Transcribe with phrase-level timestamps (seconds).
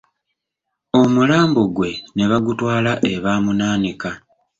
[1.01, 4.11] Omulambo gwe ne bagutwala e Baamunaanika